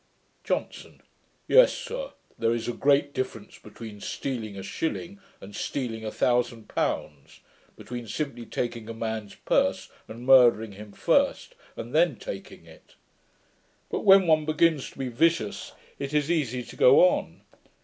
[0.43, 1.01] JOHNSON.
[1.47, 6.67] 'Yes, sir; there is a great difference between stealing a shilling, and stealing a thousand
[6.67, 7.41] pounds;
[7.75, 12.95] between simply taking a man's purse, and murdering him first, and then taking it.
[13.91, 17.41] But when one begins to be vicious, it is easy to go on.